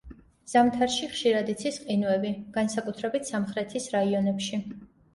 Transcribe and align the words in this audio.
ზამთარში 0.53 1.09
ხშირად 1.11 1.51
იცის 1.55 1.79
ყინვები, 1.85 2.33
განსაკუთრებით 2.59 3.31
სამხრეთის 3.35 3.91
რაიონებში. 4.01 4.65